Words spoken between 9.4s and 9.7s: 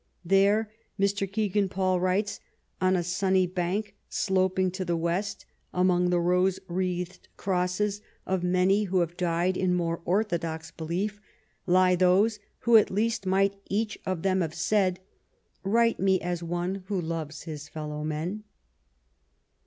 have died